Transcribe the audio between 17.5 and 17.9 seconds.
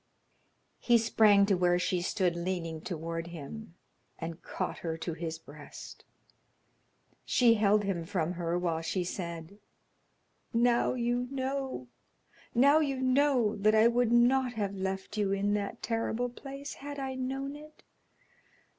it.